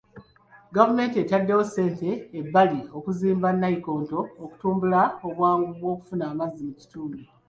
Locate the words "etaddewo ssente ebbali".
1.23-2.79